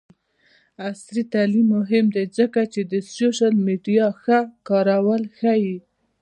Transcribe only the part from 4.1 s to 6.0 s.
ښه کارول ښيي.